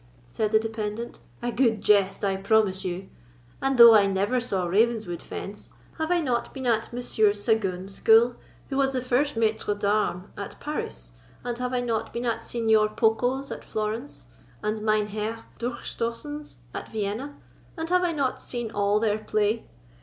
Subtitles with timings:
[0.27, 3.09] said the dependant—"a good jest, I promise you!
[3.61, 8.35] And though I never saw Ravenswood fence, have I not been at Monsieur Sagoon's school,
[8.69, 11.11] who was the first maître d'armes at Paris;
[11.43, 14.25] and have I not been at Signor Poco's at Florence,
[14.63, 17.37] and Meinheer Durchstossen's at Vienna,
[17.77, 19.67] and have I not seen all their play?"